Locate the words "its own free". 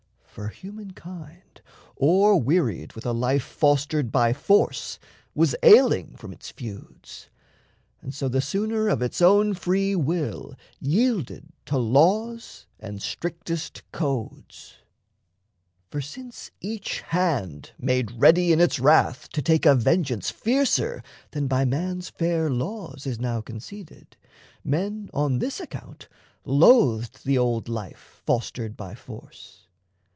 9.01-9.93